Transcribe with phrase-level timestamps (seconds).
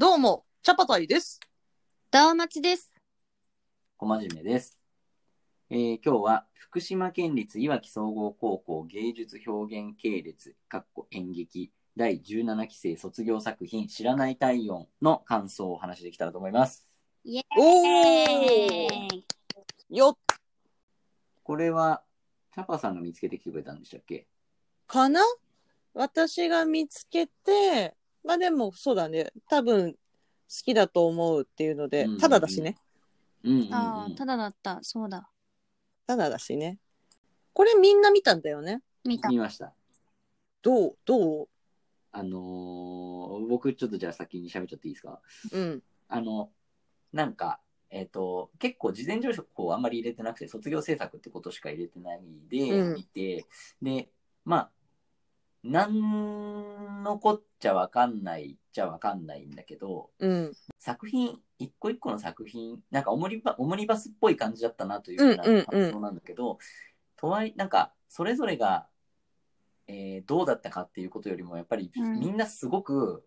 [0.00, 1.38] どうも、チャパタイです。
[2.10, 2.90] ダーマチです。
[3.98, 4.78] 小真面目です。
[5.68, 16.82] えー今日は福島県立いわき総合高校芸術表現系列かっこ演劇第17期生卒業作品知らない体温の感想をお話しできたらと思います。
[17.22, 19.16] イエおーー
[19.90, 20.36] イよっ
[21.42, 22.02] これは
[22.54, 24.26] チャパさんが見つけてきてくれたんでしたっけ？
[24.86, 25.20] かな？
[25.92, 27.94] 私が見つけて、
[28.24, 29.98] まあでもそうだね、多分好
[30.64, 32.76] きだと思うっていうのでうんうんう、んただだしね。
[33.44, 33.74] うんうん、うん。
[33.74, 34.78] ああ、ただだった。
[34.82, 35.30] そうだ。
[36.06, 36.78] ただだしね。
[37.52, 38.82] これみんな見たんだよね。
[39.04, 39.28] 見た。
[39.28, 39.72] 見ました。
[40.62, 40.96] どう？
[41.04, 41.48] どう？
[42.12, 45.20] あのー僕ちょっとじゃあ先に喋っちゃっていいですか？
[45.52, 45.82] うん。
[46.08, 46.50] あの、
[47.12, 53.46] なんか、えっ、と、結構事前情報をあんまり入れてなくて、卒業制作ってことしか入れてないで、うん見て、
[53.80, 54.10] で、
[54.44, 54.70] まあ、
[55.62, 60.52] なんのこっちゃわかんないっちゃわかんないんだけど、うん。
[60.78, 66.58] 作品、一個一個の作品、なんかオモニバオモニバスっぽい感じだったなというふうな感想なんだけど、
[67.16, 68.86] とはいなんか、それぞれが、
[69.86, 72.20] えーどうだったかっていうことよりも、やっぱりうん。
[72.20, 73.26] みんなすごく、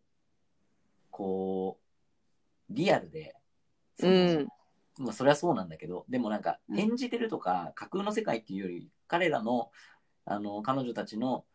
[1.11, 3.35] こう、リアルで、
[3.99, 4.47] そのうん。
[4.97, 6.79] まあ、それはそうなんだけど、でもなんか、うん。
[6.79, 9.71] 演じてるとか、架空の世界っていうより、彼らの、
[10.25, 11.45] あの、彼女たちの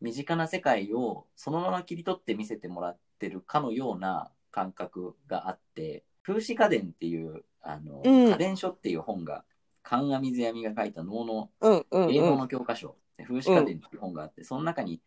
[0.00, 9.44] 身近な世界をそのまま切り取って見せてもらってるかのような感覚があって、風刺家電っていう、あの、うん家電書っていう本が、
[9.82, 12.38] 神阿水闇が書いた能のうんうん英語うん。
[12.38, 15.00] の教科書、風刺家電っていう本があって、その中に、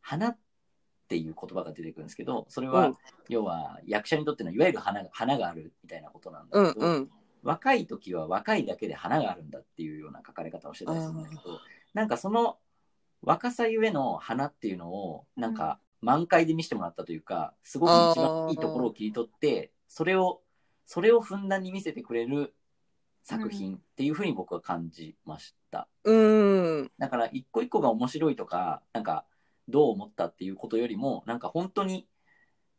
[0.00, 0.38] 花っ
[1.08, 2.96] ていう言葉が出てくるんですけど、それは、うん
[3.28, 7.10] 要は役者にとってのいわゆる花が花があるみたいなことなんうんだけど、うん。
[7.42, 11.42] 若い時は若いだけで花があるんだっていうような書かれ方をしてたりするんだけど、
[11.94, 12.58] なんかその
[13.22, 20.42] 若さゆえの花っていうのを、なんか満開で見せてもらったというか、すごく一番いいところを切り取って、それを、
[20.84, 22.54] それをふんだんに見せてくれる
[23.22, 25.88] 作品っていうふうに僕は感じました。
[26.04, 26.12] う
[26.82, 26.90] ん。
[26.98, 29.26] だから一個一個が面白いとか、なんか
[29.68, 32.06] どう思ったっていうことよりも、なんか本当に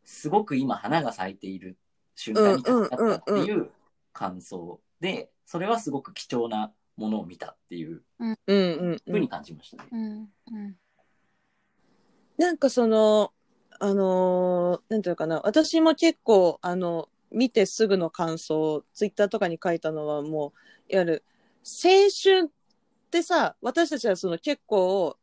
[0.05, 1.77] すごく今花が咲いている
[2.15, 3.71] 瞬間に立ち会ったっていう
[4.13, 9.89] 感想で、それはすごく貴重なものを見たっていううんうんふうに感じましたね。
[9.91, 10.29] うん。
[10.51, 10.75] うん。
[12.37, 13.31] なんかその、
[13.79, 20.53] あのーなんていうのかな、私も結構、あの、見てすぐの感想、ツイッターとかに書いたのはも
[20.89, 21.23] う、いわゆる、
[21.83, 21.91] 青
[22.23, 22.49] 春っ
[23.11, 25.17] てさ、私たちはその結構、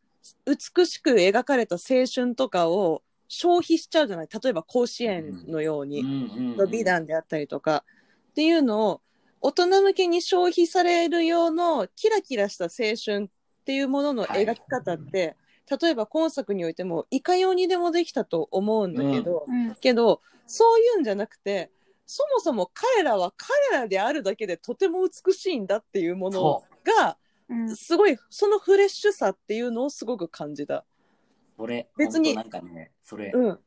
[0.47, 6.05] 美しく描かれた青春とかを消費しちゃうじゃない例えば甲子園のように。
[6.56, 7.85] の美談であったりとか
[8.31, 9.01] っていうのを
[9.44, 15.37] 大人向けに消費される用のキラキラした青春っていうものの描き方って、
[15.82, 19.75] 例えば今作においてもいかようにでもできたと思うんだけど、うん。
[19.75, 21.71] けどそういうんじゃなくて
[22.06, 26.65] そもそも彼らは彼らであるだけでとても美しいんだっていうものそ
[26.99, 27.19] が
[27.50, 27.76] うん。
[27.76, 30.87] すごいそのフレッシュさっていうのをすごく感じた。
[31.99, 33.59] 別になんかね、それ、うん、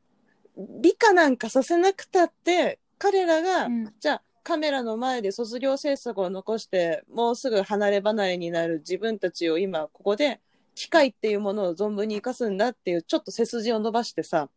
[0.80, 10.40] 美化なんかさせなくたって彼らが、うんじゃあカメラの前で卒業制作を残してもうすぐ離れ離れになる自分たちを今ここで
[10.74, 14.48] 機械っていうものを存分に生かすんだっていうちょっと背筋を伸ばしてさっ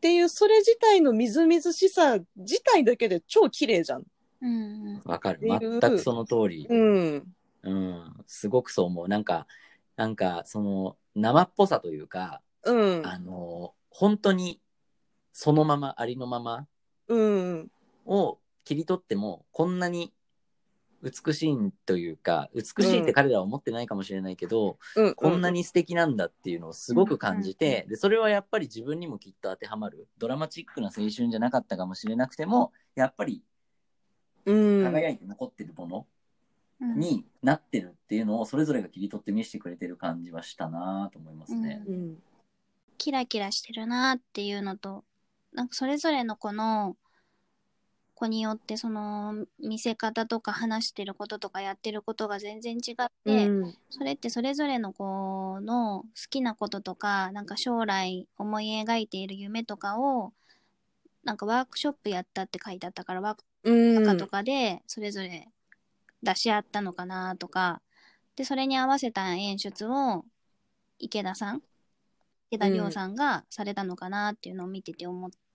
[0.00, 4.04] ていうそれ自体のみずみずしさ自体だけで超綺麗じゃん。
[4.40, 5.02] うん。
[5.04, 5.40] わかる。
[5.42, 6.68] 全くその通り。
[6.70, 7.34] うん。
[7.64, 8.24] うん。
[8.28, 9.08] すごくそう思う。
[9.08, 9.48] なんか、
[9.96, 13.02] なんか、その、生っぽさというか、うん。
[13.04, 14.60] あの、本当に、
[15.32, 16.68] そのまま、ありのまま
[17.08, 17.70] うん。
[18.06, 20.12] を切り取っても、こんなに
[21.02, 25.14] 美しいというか、美しいって彼らは思ってないかもしれないけど、うん。
[25.14, 30.06] こんなに素敵なんだっていうのをすごく感じて、で、それはやっぱり自分にもきっと当てはまる。
[30.18, 33.42] ドラマチックな青春じゃなかったかもしれなくても、やっぱり
[34.44, 34.84] うん。
[34.84, 36.06] 輝いて残ってるもの
[36.82, 37.00] うん。
[37.00, 41.82] になってるっていうのをそれぞれが切り取って見せてくれてる感じはしたなと思いますね。
[41.88, 42.22] うん。
[42.98, 45.04] キラキラしてるなっていうのと、
[45.54, 46.96] なんかそれぞれの子の
[48.18, 53.74] 子によってその見せ方とか話してることとかやってることが全然違って、うん。
[53.90, 60.32] それってそれぞれの子の好きなこととか、なんか将来思い描いている夢とかを、
[61.22, 64.04] なんかワークショップやったって書いてあったから、ワークうん。
[64.04, 65.48] 中とかでそれぞれ
[66.24, 67.80] 出し合ったのかなとか、
[68.34, 70.24] で、それに合わせた演出を
[70.98, 71.62] 池田さん、
[72.50, 75.47] 池田亮さんがされたのかなっていうのを見てて思っうん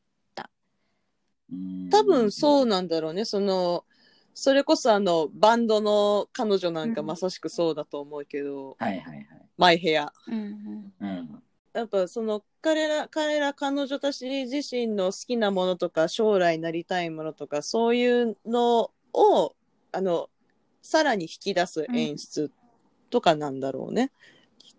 [1.89, 3.25] 多分そうなんだろうね。
[3.25, 3.85] その、
[4.33, 9.25] それこそあの、バンドの彼女なんかうんまさしくそうだと思うけど、はいはいはい。
[9.57, 10.11] マイヘア。
[10.27, 11.43] うんうん。
[11.73, 19.55] やっぱその彼ら、彼ら彼女たち自身の好きなものとか、将来なりたいものとか、そういうのを、
[19.91, 20.29] あの、
[20.81, 22.51] さらに引き出す演出
[23.09, 24.11] とかなんだろうね。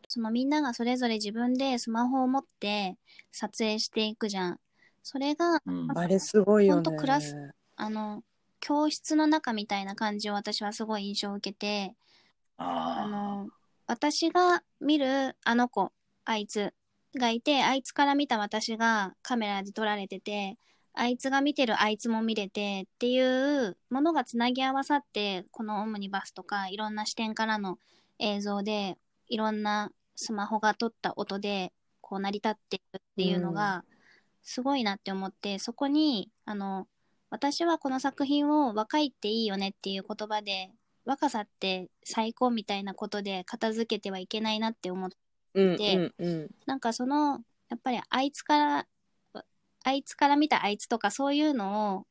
[0.09, 2.97] そのみんながそれぞれ自分でスマホを持って
[3.33, 4.61] 撮影していくじゃん。
[5.05, 5.97] それが、うん。
[5.97, 6.97] あれすごいよね。
[6.97, 7.37] クラス
[7.77, 8.25] あの、
[8.59, 11.95] 教室の中みたいな感じを私はすごい印象を受けて、
[12.57, 13.49] ああの、
[13.87, 15.93] 私が見るあの子、
[16.25, 16.73] あいつ
[17.15, 20.57] がいて、あいつから見た私がカメラで撮られてて、
[20.95, 27.79] あいつが見てるあいつも見れてっていうものがつなぎ合わさって、このオムニバスとかいろんな視点からの
[28.19, 28.97] 映像で、
[29.29, 33.85] いろんなスマホが撮った音で、こう成り立っているっていうのが、
[34.45, 36.87] すごいなって思って、そこに、あの、
[37.31, 40.71] 私はこの作品を若いっていいよねっていう言葉で、
[41.05, 45.17] 若さって最高みたいなことで片付けてはいけないなって思って、
[45.55, 46.51] うんうん。
[46.67, 48.87] なんかその、やっぱりあいつから、
[49.85, 52.07] あいつから見たあいつとかそういうの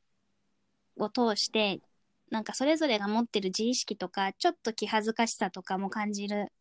[0.97, 1.81] を、を通して、
[2.29, 6.51] なんかそれぞれが持ってる自意識とか、ちょっと気恥ずかしさとかも感じる、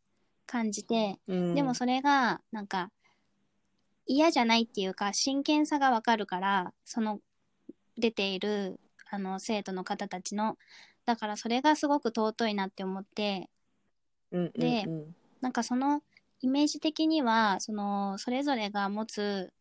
[0.47, 2.91] 感じて、うん、でもそれが、なんか、
[4.07, 7.21] 嫌じゃないっていうか、真剣さがわかるから、その、
[7.97, 10.57] 出ている、あの、生徒の方たちの、
[11.05, 13.51] だからそれがすごく尊いなって思って、
[14.31, 15.15] うんうんでうん。
[15.41, 16.03] なんかその、
[16.41, 19.53] イメージ的には、その、それぞれが持つ、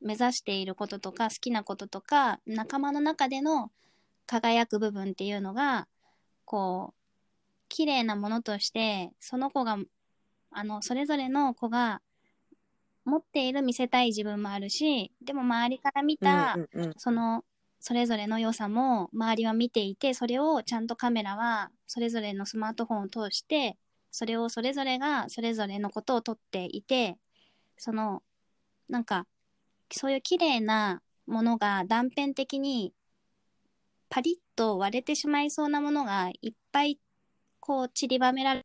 [0.00, 3.70] 目指していることとか、好きなこととか、仲間の中での
[4.26, 5.88] 輝く部分っていうのが、
[6.44, 7.02] こう、
[7.68, 9.78] 綺麗なものとして、その子が、
[10.50, 12.02] あの、それぞれの子が
[13.04, 16.94] 持っている見せたい自分もあるし、でも周りから見た、うんうんうん。
[16.96, 17.44] その、
[17.80, 23.76] それぞれの良さも周りは見ていて、それをちゃんとカメラはそれぞれのスマートフォンを通して、
[24.10, 27.16] それをそれぞれがそれぞれのことを撮っていて、
[27.76, 28.22] その、
[28.88, 29.26] なんか、
[29.90, 32.94] そういう綺麗なものが断片的に
[34.08, 37.00] パリッと割れてしまいそうなものがいっぱい
[37.60, 38.62] こう散りばめられ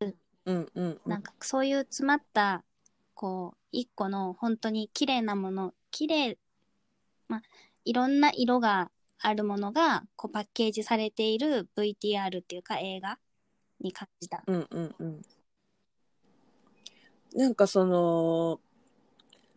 [0.00, 0.14] うん
[0.44, 1.00] うんうん。
[1.06, 2.64] なんかそういう詰まった、
[3.18, 6.38] こう、一個の本当に綺麗なもの、綺麗、
[7.26, 7.42] まあ、
[7.84, 13.18] いろんな色があるものが、こうパッケージされている VTR っていうか映画
[13.80, 14.44] に感じた。
[14.46, 15.22] うんうんうん。
[17.34, 18.60] なんかその、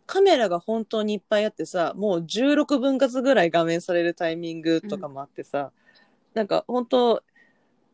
[0.06, 5.70] カメラが本当にいっぱいあってさ、もう16分割ぐらい画面されるタイミングとかもあってさ、
[6.34, 7.22] なんか本当、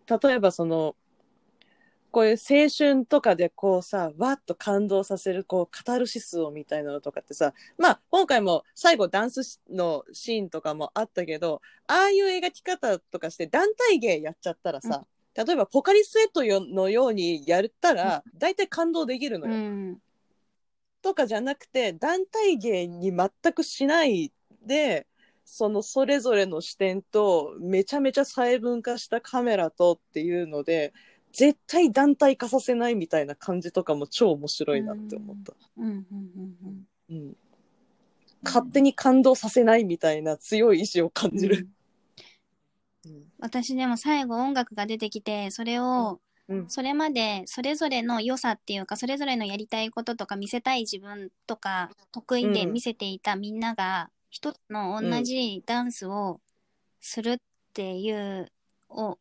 [0.08, 0.96] 例えばその、
[2.18, 19.56] こういう青春とかでこうさ、わっと感動させるこうカタルシスをみたいなのとかってさ、まあ今回も最後ダンスのシーンとかもあったけど、ああいう描き方とかして団体芸やっちゃったらさ、例えばポカリスエットよのようにやったら、大体感動できるのうよ。
[19.56, 19.98] ん。
[21.00, 24.32] とかじゃなくて、団体芸に全くしない
[24.66, 25.06] で、
[25.44, 30.92] そのそれぞれの視点と、めちゃめちゃ細分化したカメラとっていうので、
[31.32, 35.52] 絶対団体化させないみたいな感じとかも超面白いなって思った。
[38.44, 41.38] 勝手に感動させないみたいな強い意志を感うん。
[41.38, 41.56] じる。
[41.56, 41.68] うん
[43.40, 56.40] 私でも最後音楽が出てきて、それを、うんそれまでそれぞれの良さっていうか、それぞれのやりたいこととか見せたい自分とか、得意で見せていたみんなが、一つの同じダンスを
[57.00, 57.38] するっ
[57.74, 58.50] ていう、
[58.88, 59.18] お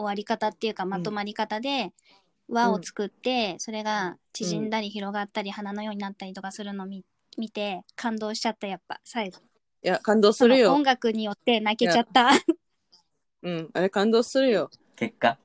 [0.00, 1.92] 終わり方っていうか、まとまり方で、
[2.48, 7.04] 輪を作って、それが縮んだり広がったり、花のようになったりとかするのを見
[7.38, 9.38] 見て、感動しちゃった、やっぱ、最後。
[9.82, 10.82] いや、感動するよ音。
[10.82, 12.30] 楽によって泣けちゃった。
[13.42, 13.70] うん。
[13.72, 14.70] あれ感動するよ。
[14.96, 15.38] 結果。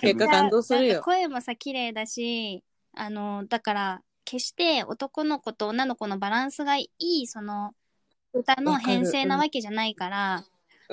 [0.00, 7.72] 結果感動するよ声もさ、綺麗だし、あの、だから、決して男の子と女の子のバランスがいい、その、
[8.32, 10.44] 歌の編成なわけじゃないから、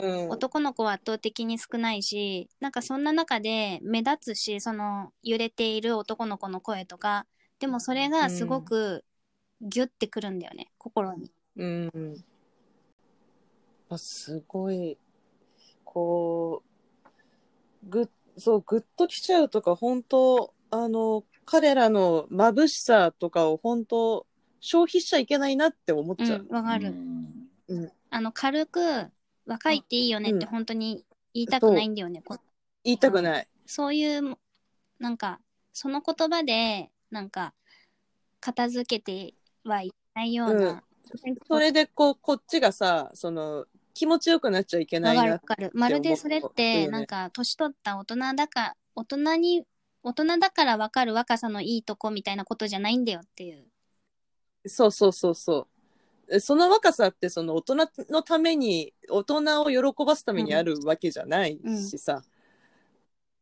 [0.01, 0.29] うん。
[0.29, 7.25] 男の子は圧倒的に少ないし、なんかそんな中で目立つし、その揺れている男の子の声とか、
[7.59, 9.03] でもそれがすごく
[9.61, 11.31] ギュッてくるんだよね、心に。
[11.57, 12.23] うん。
[13.89, 14.97] あすごい、
[15.83, 16.63] こ
[17.83, 24.27] う、ぐっ、そう、ぐっときちゃうとか、本当あの、彼らの眩しさとかを本当
[24.59, 26.45] 消費しちゃいけないなって思っちゃう。
[26.47, 26.89] うん、わかる。
[26.89, 28.79] うんあの、軽く、
[29.49, 31.03] 若いっていいよねってうん本当に
[31.33, 32.21] 言いたくないんだよね。
[32.23, 32.37] こ
[32.83, 33.47] 言いたくない。
[33.65, 34.37] そういう、
[34.99, 35.39] なんか、
[35.73, 37.53] その言葉で、なんか、
[38.39, 40.83] 片付けてはいけないような。
[41.47, 43.65] それで、こう、こっちがさ、その、
[43.95, 45.23] 気持ちよくなっちゃいけなわいな。
[45.23, 45.71] かるわかる。
[45.73, 49.63] まるでそれって、なんか、年取った大人だか、大人に、
[50.03, 53.67] 大人だからわかる若さのいいとこみたいなことじゃないんだよっていう。
[54.67, 55.78] そうそうそうそう。
[56.31, 57.75] えその若さってその大人
[58.09, 61.59] のために、大人を喜ばすためにあるわけじゃない
[61.89, 62.23] しさ。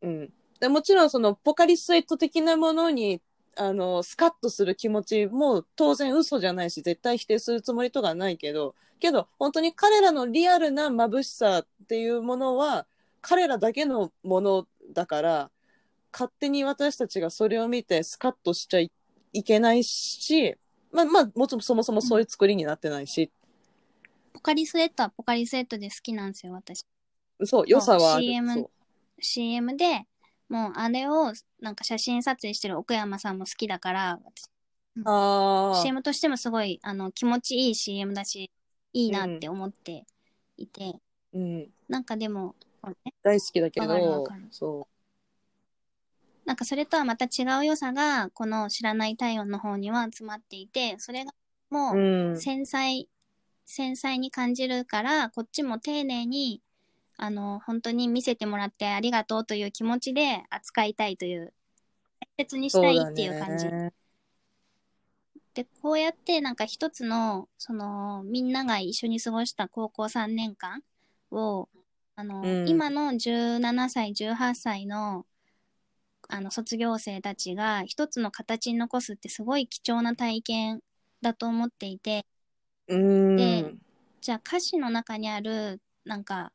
[0.01, 0.33] うん。
[0.59, 3.21] でもちろんそのポカリスエット的なものに、
[3.55, 12.87] あの、スカッとする気持ちも当然嘘じゃないし、絶対否定するつもりとかはないけど、けど本当に彼らのリアルな眩しさっていうものは、
[13.21, 15.51] 彼らだけのものだから、
[16.13, 18.91] 勝手に私たちがそれを見てスカッとしちゃい
[19.33, 20.55] いけないし、
[20.91, 23.31] まあまあ、もちろんそもそもそういう作りになってないし、
[24.33, 26.85] ポカリスエットはポカリスエットで好きなんですよ、私。
[27.43, 28.23] そう、良さはある。
[28.23, 28.69] CM そう
[29.19, 30.05] CM で、
[30.49, 34.49] もうあれをなんか写真撮影してる奥山さんも好きだから、私
[35.05, 35.81] ああ。
[35.81, 38.51] CM としてもすごいあの気持ちいい CM だし、
[38.93, 40.05] いいなって思って
[40.57, 40.93] いて、
[41.33, 41.69] うん。
[41.89, 42.55] なんかでも、
[43.05, 44.87] ね大好きだけわかるわどかる、そ
[46.47, 51.33] なんかそれとはまた違う良さが、この知らない体温の方には詰まっていて、それが
[51.69, 51.97] もう。
[51.97, 51.99] う
[52.29, 52.37] うん。
[52.37, 53.07] 繊細、
[53.65, 56.61] 繊細に感じるから、こっちも丁寧に、
[57.17, 61.53] あの、本当に見せてもらってありがとうという気持ちで扱いたいという、
[62.37, 63.67] 大切にしたいっていう感じ。
[65.53, 70.81] で、こうやってなんか一つの、その、みんなが一緒に過ごした高校3年間
[71.29, 71.67] を、
[72.15, 75.25] あの、うん今の17歳、18歳の、
[76.29, 80.81] あの、卒業生たちが一つの形に残すってすごい貴重な体験
[81.21, 82.25] だと思っていて、
[82.87, 83.35] うん。
[83.37, 83.73] で
[84.19, 86.51] じゃあ歌詞の中にある、なんか、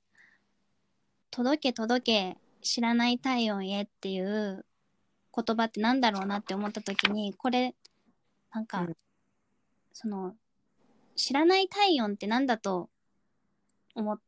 [1.30, 2.02] 届け届
[2.34, 4.66] け知らない体温へっていう
[5.34, 7.74] 言葉ってなんだろうなって思った時に、これ、
[8.52, 8.96] なんか、うん。
[9.94, 10.36] その、
[11.16, 12.90] 知らない体温ってなんだと
[13.94, 14.20] 思っ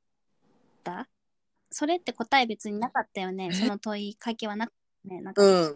[0.85, 1.09] た？
[1.71, 3.53] それって答え別になかったよね。
[3.53, 5.21] その問いかけはなかったね。
[5.21, 5.75] なんかうん。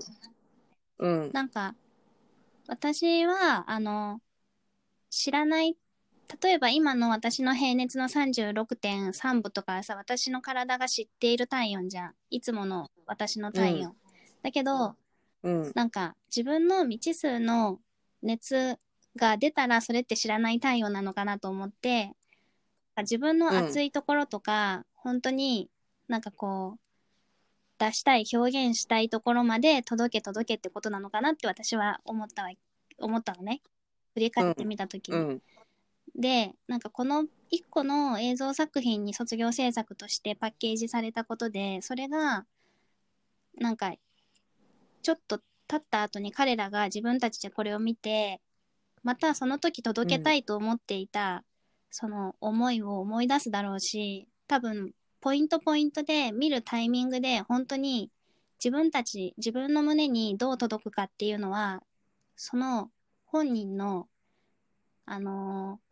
[0.99, 1.31] うん。
[1.33, 1.75] なんか、
[2.67, 4.21] 私は、あの、
[5.11, 5.77] 知らない、
[6.43, 12.15] 例えば今の私の平熱の36.3度とかさ、私の体が知っている体温じゃん。
[12.31, 13.97] いつもの私の体温。
[14.43, 14.97] だけど、
[15.43, 15.73] うん。
[15.75, 17.79] なんか自分の未知数の
[18.23, 18.79] 熱
[19.17, 22.13] が出たらそれって知らない体温なのかなと思って、
[22.99, 25.71] 自分の熱いところとか、本当に
[26.09, 26.81] なんかこう、
[27.79, 32.51] 出したい、表現したいところまで届け届けってことなのかなって私は思ったわ、
[32.99, 33.61] 思ったのね。
[34.15, 35.17] 振り返ってみたときに。
[35.17, 35.43] うん。
[36.17, 42.45] で、なんかこの一個の映像作品に卒業制作としてパッケージされたことで、それが、
[43.59, 43.93] なんか、
[45.03, 48.41] ちょっと経った後に彼らが自分たちでこれを見て、
[49.03, 51.45] またその時届けたいと思っていた、
[51.91, 58.11] その思いを思い出すだろうし、多分、ポイントポイントで見るタイミングで本当に
[58.63, 61.83] 自分たち、自分の胸にどう届くかっていうのは、
[62.37, 62.91] その
[63.27, 64.09] 本人の、
[65.07, 65.89] あのー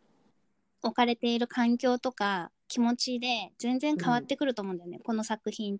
[0.83, 5.79] 置かれている環境とか気持ちで全然変わってくると思うんだよね、この作品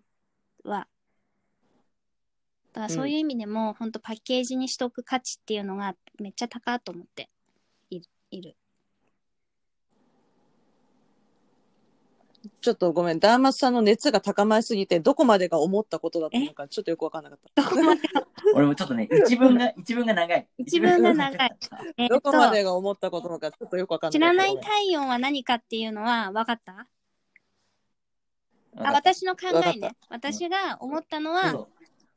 [0.63, 0.87] は。
[2.73, 7.29] だからそういう意味でも、本当パッケージにしとく価値っていうのがめっちゃ高いと思って
[7.89, 8.05] いる。
[8.29, 8.55] いる
[12.61, 17.61] ちょっとごめん、ダーマスさんの熱が高まりすぎて、どこまでが思ったことだったのか、ちょっとよくわかんなかった。
[17.63, 18.01] どこまで？
[18.55, 20.47] 俺もちょっとね、一文が、一文が長い。
[20.57, 21.57] 一文が長い。
[22.09, 24.43] どこまでと、が思ったことなのか、ちょっとよくわかん知なかった。
[24.43, 26.87] らない体温は何かっていうのは分かった？
[28.77, 29.95] あ、わかった私の考えね。
[30.09, 31.67] 私が思ったのは、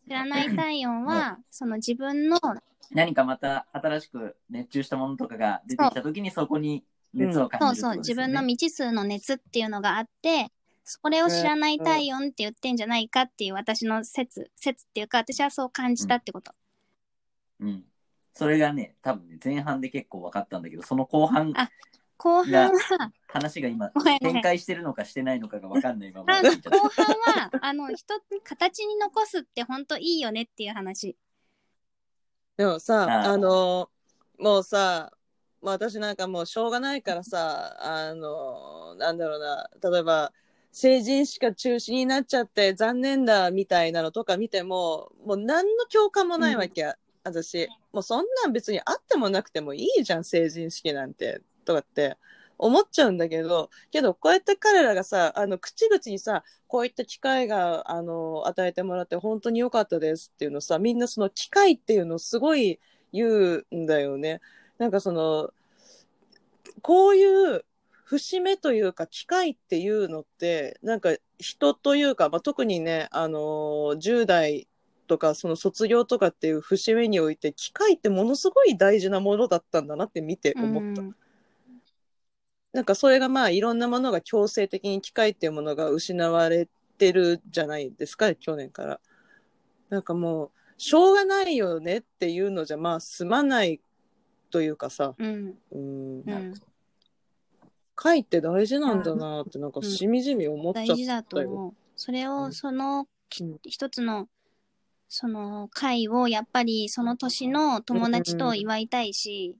[0.06, 2.38] 知らない体温は、その自分の
[2.92, 10.52] 何かまた新しく熱中したものとかが出てきたときにそこに熱を感じるそうそう、自分の道未知数の熱っていうのがあって、
[10.84, 16.52] それを知らない体温って言ってんじゃないかっていう私の説、説っていうか、私はそう感じたってこと。
[17.60, 17.84] うん。
[18.34, 21.70] それがね、多分ね、前半で結構分かったんだけど、その後半、あ
[22.16, 23.90] 後半は、話が今
[24.20, 31.16] 展開してるのかしてないのかが分かんないままあ聞いちゃっ後半は、あの、一つ、形に残すって本当いいよねっていう話。
[32.56, 33.90] でもさ、あの、
[34.38, 35.12] もうさ、
[35.62, 40.32] まあ私なんかもうしょうがないからさ、あの、なんだろうな、例えば、
[40.72, 47.68] 成人しか中止になっちゃって残念だみたいなのとか見ても、もう何の共感もないわけ、私。
[47.92, 52.16] もうそんなん別にあってもなくてもいいじゃん、成人式なんて、とかって
[52.56, 62.78] 思っちゃうんだけど、けどこうやって彼らがさ、あの、口々にさ、こういった機会が、あの、与えてもらって本当に良かったですっていうのさ、みんなその機会っていうのをすごい
[63.12, 64.40] 言うんだよね。
[64.80, 65.52] なんかその、
[66.80, 67.66] こういう
[68.04, 73.38] 節目というか機会っていうのって、なんか人というか、まあ、特にね、あの、
[73.98, 74.68] 10代
[75.06, 81.02] とかその卒業とかっていう節目において機械ってものすごい大事なものだったんだなって見て思った。
[81.02, 81.14] うん
[82.72, 86.68] なんかそれがまあいろんなものが強制的に機械っていうものが失われ
[86.98, 89.00] てるじゃないですか去年から。
[89.88, 93.80] なんかもうしょうがないよねっていうのじゃまあ済まない
[94.50, 95.54] というかさ、うん。
[95.72, 96.54] うん、うん。
[96.54, 96.60] 機
[97.94, 100.94] 械って大事なんだなってなんかしみじみ思っちゃったよ。
[100.94, 101.74] 大事だと思う。
[101.96, 102.52] それを、うん。
[102.52, 103.06] その
[103.66, 104.28] 一つの、
[105.08, 109.56] その会をやっぱりその年の友達と祝いたいし、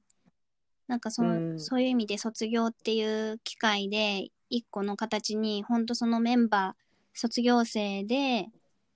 [0.87, 1.61] なんかその、うん。
[1.61, 8.49] そういう意味で卒業っていう機会で一個の形に本当そのメンバー卒業生で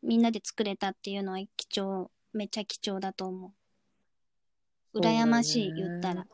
[0.03, 3.51] みんなで作れたっていうのは貴重めっちゃ貴重だと思う
[4.95, 6.27] 羨ましい言ったら。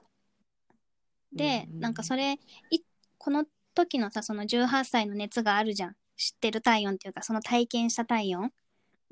[1.33, 2.39] で、うんなんかそれ
[2.71, 2.81] い
[3.19, 5.97] この時のさその18歳の熱があるじゃん。
[6.17, 8.53] 知ってる体温っていうかその体験した体温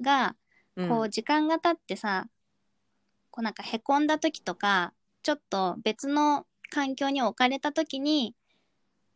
[0.00, 0.36] が
[0.76, 0.88] うん。
[0.88, 2.26] こう時間が経ってさ、
[3.30, 8.34] こうなんかへこんだ時とかちょっと別の環境に置かれた時に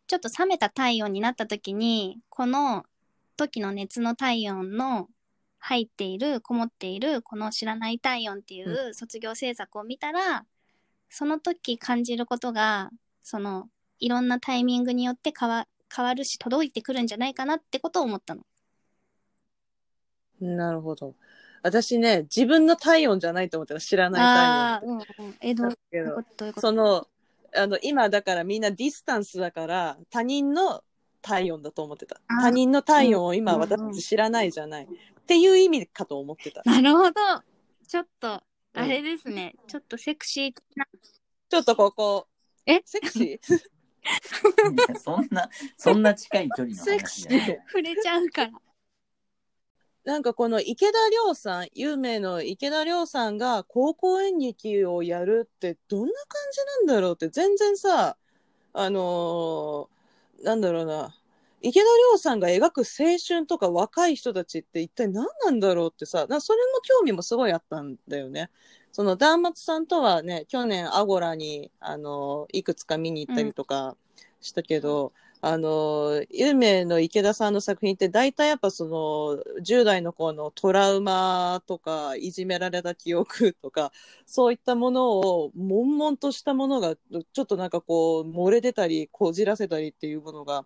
[0.07, 2.85] ちょっと冷めた体温になった時にこの
[3.37, 5.09] 時の熱の体温の
[5.64, 10.45] 入っているこもっているこの知らない体温っていう卒業制作を見たら、
[11.09, 12.90] その時感じることが
[13.23, 13.69] その
[14.00, 18.42] いろんなタイミングによって変わ変わるし届いてくるんじゃないかなってことを思ったの。
[20.40, 21.14] なるほど。
[21.62, 24.21] 私ね、自分の体温じゃないと思ったら知らない
[24.83, 25.37] 体温ー、うんうん。
[25.40, 26.61] え、どうだけどいうこと？
[26.61, 27.07] その、
[27.54, 30.83] あの、今だからみんなディスタンスだから他人の
[31.21, 32.21] 体温だと思ってた。
[32.26, 34.88] 他人の体温を今うん私たち知らないじゃない。
[35.23, 36.62] っていう意味かと思ってた。
[36.64, 37.12] なるほど。
[37.87, 39.55] ちょっと、あれですね。
[39.67, 40.87] ちょっとセクシーな。
[41.49, 42.26] ちょっとここ、
[42.67, 42.83] え？
[42.85, 43.57] セクシー？
[43.57, 43.61] い
[44.88, 47.49] やそんな、そんな近い距離のセクシ話じゃない。
[47.49, 47.59] ー。
[47.69, 48.52] 触れちゃうから。
[50.05, 56.12] なんかこの池田亮さん、有名の池田亮さんが高校演劇をやるってどんな感
[56.52, 58.17] じなんだろうって全然さ、
[58.73, 61.14] あのーなんだろうな、
[61.62, 68.50] 池田亮さんが描く青春とか若い人たちって一体何なんだろうってさ、それも興味もすごいあったんだよね。
[68.91, 73.97] そのダーマツさんとはね、去年アゴラに、あのいくつか見に行ったりとか
[74.41, 75.13] したけど、
[75.45, 83.91] あの、有名の池田さんの作品って大体やっぱその10代の子のトラウマとかいじめられた記憶とか
[84.25, 90.65] そういったものを悶々としたものがちょっとなんかこう漏れ出たりこじらせたりっていうものが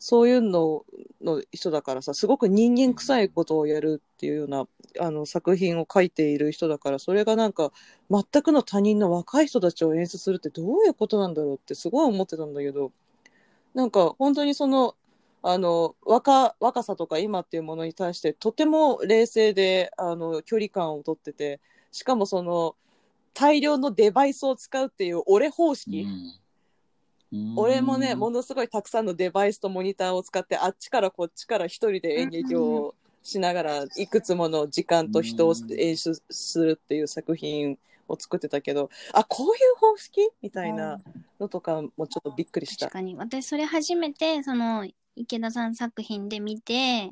[0.00, 0.86] そういうの
[1.22, 4.66] の人だからさすごく人間臭いことをやるっていうような
[4.98, 7.70] あの作品を書いている人だからそれがなんか
[8.10, 12.92] 全くの他人の若い人たちを演出するってどういうことなんだろうってすごい思ってたんだけど
[13.74, 14.96] なんか本当にその
[15.42, 21.60] あの若若さとか今っていうものに対してとても冷静であの距離感をとってて
[21.92, 22.74] しかもその
[23.34, 26.40] 大量のデバイスを使うっていう俺方式、うん。
[27.56, 40.28] 俺もね、もうんのすごいたくさんのデバイスとモニターを使って、あっちからこっちから一人で演劇をしながら、いくつもの時間と人を演出するっていう作品を作ってたけど、あ、こういう方式？
[40.42, 40.98] みたいな
[41.38, 42.92] のとかもちょっとびっくりした確。
[42.94, 43.14] かに。
[43.14, 47.10] 私、それ初めて、その、池田さん作品で見て、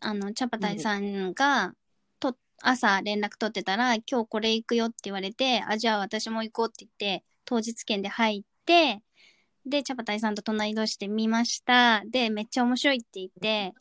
[0.00, 1.74] あの、チャパタイさんが、
[2.20, 9.00] と、朝連絡取ってたら、今日これ行くよって言われて、あ、じゃあ私も行こうって言って、当日券で入って、
[9.68, 12.02] で、チャパタイさんと隣同士で見ました。
[12.06, 13.74] で、めっちゃ面白いって言って、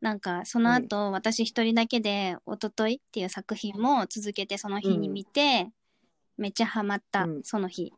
[0.00, 5.70] なんか、その後、私一人だけで、おとといっていう作品も続けてその日に見て、
[6.36, 7.92] めっちゃハマった、うんその日。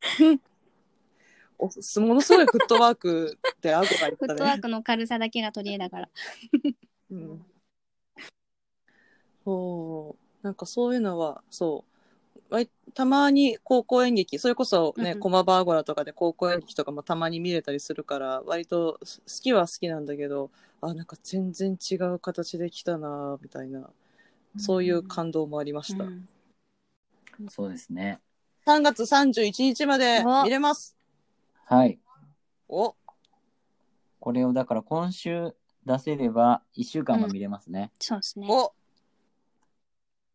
[1.58, 1.66] お
[2.00, 4.38] ものすごいフットワークでアゴが言っフッたね。
[4.38, 6.08] トワークの軽さだけが取り柄だから。
[7.10, 7.44] うん
[9.44, 11.89] そうなんかそういうのはそう
[12.94, 15.20] たまに高校演劇それこそね、うんうん。
[15.20, 19.06] 駒場アゴラとかで高校演劇とかもたまに見れたりするから割と好
[19.42, 23.88] きは好きなんだけどあなんか全然違う形で来たなみたいな
[24.56, 26.28] そういう感動もありました、うん。
[27.48, 28.20] そうですね。
[28.66, 30.44] 3月31日までお。
[30.44, 30.96] 見れます。
[31.64, 31.98] はい。
[32.68, 32.94] お。
[34.18, 35.54] これをだから今週
[35.86, 37.90] 出せれば1週間は見れますね。
[37.98, 38.46] そうですね。
[38.50, 38.74] お。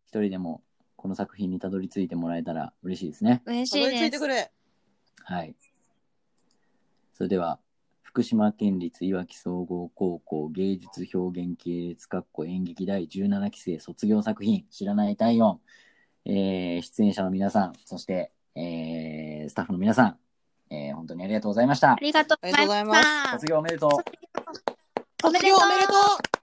[0.08, 0.62] 一人でも
[1.06, 3.44] この作品にたどり着いてもらえたら嬉しいですね。
[3.46, 4.28] 嬉したいですどり着いてく。
[4.28, 4.52] れ
[5.24, 5.56] はい。
[7.14, 7.60] それでは、
[8.02, 15.60] 福島県立いわき総合高校芸術表現系列学校演劇第17期生卒業作品、知らない体温、
[16.26, 20.18] えー出演者の皆さん、そして、えースタッフの皆さん、
[20.74, 21.98] えー本当にありがとうございましたあ。
[22.02, 23.32] りがとうございまありがとうございした。
[23.34, 23.92] 卒業おめでとう。
[23.92, 24.16] おめでと
[25.28, 25.94] う卒業おめでと
[26.32, 26.35] う